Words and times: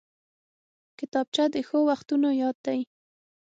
کتابچه 0.99 1.43
د 1.53 1.55
ښو 1.67 1.79
وختونو 1.89 2.29
یاد 2.41 2.57
دی 2.65 2.79